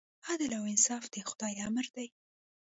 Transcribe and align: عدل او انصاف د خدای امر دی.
عدل 0.29 0.51
او 0.57 0.63
انصاف 0.71 1.03
د 1.13 1.15
خدای 1.29 1.53
امر 1.67 1.85
دی. 1.95 2.07